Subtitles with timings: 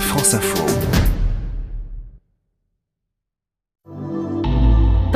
[0.00, 0.95] France Info.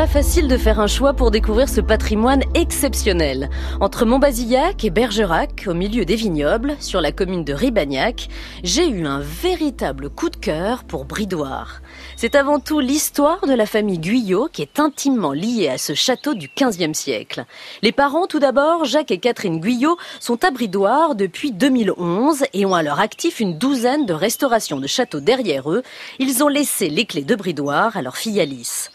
[0.01, 3.51] Pas facile de faire un choix pour découvrir ce patrimoine exceptionnel.
[3.83, 8.31] Entre Montbazillac et Bergerac, au milieu des vignobles, sur la commune de Ribagnac,
[8.65, 11.83] j'ai eu un véritable coup de cœur pour Bridoire.
[12.17, 16.33] C'est avant tout l'histoire de la famille Guyot qui est intimement liée à ce château
[16.33, 17.45] du XVe siècle.
[17.83, 22.75] Les parents, tout d'abord, Jacques et Catherine Guyot, sont à Bridoire depuis 2011 et ont
[22.75, 25.83] à leur actif une douzaine de restaurations de châteaux derrière eux.
[26.19, 28.91] Ils ont laissé les clés de Bridoire à leur fille Alice.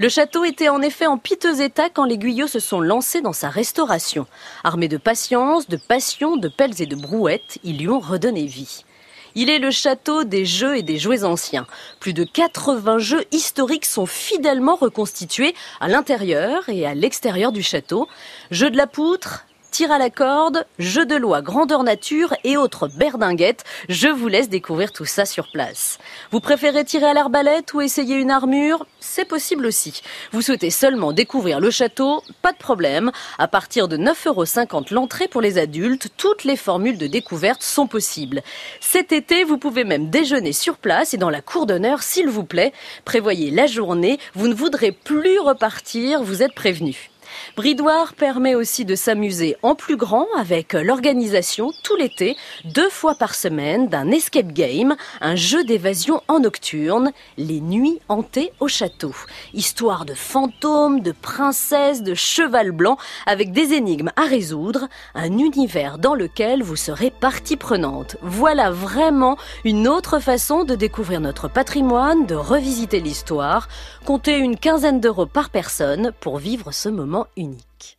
[0.00, 3.32] Le château était en effet en piteux état quand les Guyots se sont lancés dans
[3.32, 4.28] sa restauration.
[4.62, 8.84] Armés de patience, de passion, de pelles et de brouettes, ils lui ont redonné vie.
[9.34, 11.66] Il est le château des jeux et des jouets anciens.
[11.98, 18.06] Plus de 80 jeux historiques sont fidèlement reconstitués à l'intérieur et à l'extérieur du château.
[18.52, 19.46] Jeux de la poutre,
[19.78, 23.62] tir à la corde, jeux de loi grandeur nature et autres berdinguettes.
[23.88, 25.98] Je vous laisse découvrir tout ça sur place.
[26.32, 28.86] Vous préférez tirer à l'arbalète ou essayer une armure?
[28.98, 30.02] C'est possible aussi.
[30.32, 32.24] Vous souhaitez seulement découvrir le château?
[32.42, 33.12] Pas de problème.
[33.38, 37.86] À partir de 9,50 euros l'entrée pour les adultes, toutes les formules de découverte sont
[37.86, 38.42] possibles.
[38.80, 42.42] Cet été, vous pouvez même déjeuner sur place et dans la cour d'honneur, s'il vous
[42.42, 42.72] plaît.
[43.04, 44.18] Prévoyez la journée.
[44.34, 46.24] Vous ne voudrez plus repartir.
[46.24, 47.10] Vous êtes prévenu.
[47.56, 53.34] Bridoire permet aussi de s'amuser en plus grand avec l'organisation tout l'été, deux fois par
[53.34, 59.14] semaine, d'un escape game, un jeu d'évasion en nocturne, les nuits hantées au château.
[59.54, 65.98] Histoire de fantômes, de princesses, de cheval blanc, avec des énigmes à résoudre, un univers
[65.98, 68.16] dans lequel vous serez partie prenante.
[68.22, 73.68] Voilà vraiment une autre façon de découvrir notre patrimoine, de revisiter l'histoire.
[74.04, 77.96] Comptez une quinzaine d'euros par personne pour vivre ce moment unique.